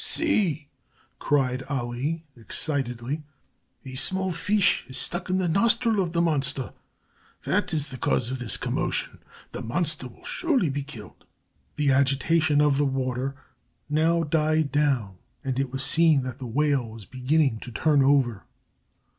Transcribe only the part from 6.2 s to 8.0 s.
monster. That is the